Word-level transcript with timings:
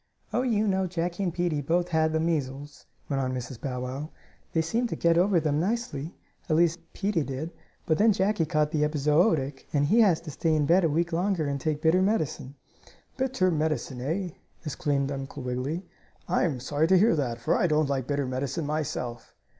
"Oh, 0.33 0.41
you 0.41 0.67
know 0.67 0.87
Jackie 0.87 1.21
and 1.21 1.31
Peetie 1.31 1.61
both 1.61 1.89
had 1.89 2.11
the 2.11 2.19
measles," 2.19 2.87
went 3.07 3.21
on 3.21 3.35
Mrs. 3.35 3.61
Bow 3.61 3.81
Wow. 3.81 4.09
"They 4.51 4.63
seemed 4.63 4.89
to 4.89 4.95
get 4.95 5.15
over 5.15 5.39
them 5.39 5.59
nicely, 5.59 6.15
at 6.49 6.55
least 6.55 6.79
Peetie 6.93 7.21
did, 7.21 7.51
but 7.85 7.99
then 7.99 8.11
Jackie 8.11 8.47
caught 8.47 8.71
the 8.71 8.83
epizootic, 8.83 9.67
and 9.71 9.85
he 9.85 9.99
has 9.99 10.19
to 10.21 10.31
stay 10.31 10.55
in 10.55 10.65
bed 10.65 10.83
a 10.83 10.89
week 10.89 11.13
longer, 11.13 11.45
and 11.45 11.61
take 11.61 11.83
bitter 11.83 12.01
medicine." 12.01 12.55
"Bitter 13.15 13.51
medicine, 13.51 14.01
eh?" 14.01 14.29
exclaimed 14.65 15.11
Uncle 15.11 15.43
Wiggily. 15.43 15.85
"I 16.27 16.45
am 16.45 16.59
sorry 16.59 16.87
to 16.87 16.97
hear 16.97 17.15
that, 17.15 17.37
for 17.39 17.55
I 17.55 17.67
don't 17.67 17.87
like 17.87 18.07
bitter 18.07 18.25
medicine 18.25 18.65
myself." 18.65 19.35